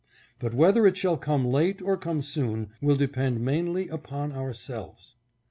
But 0.39 0.55
whether 0.55 0.87
it 0.87 0.97
shall 0.97 1.15
come 1.15 1.45
late 1.45 1.79
or 1.79 1.95
come 1.95 2.23
soon 2.23 2.69
will 2.81 2.95
depend 2.95 3.39
mainly 3.41 3.87
upon 3.87 4.31
ourselves. 4.31 5.13